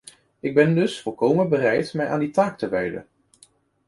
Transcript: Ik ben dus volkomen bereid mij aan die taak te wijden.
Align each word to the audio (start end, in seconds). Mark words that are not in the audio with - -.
Ik 0.39 0.53
ben 0.53 0.75
dus 0.75 1.01
volkomen 1.01 1.49
bereid 1.49 1.93
mij 1.93 2.09
aan 2.09 2.19
die 2.19 2.29
taak 2.31 2.57
te 2.57 2.69
wijden. 2.69 3.07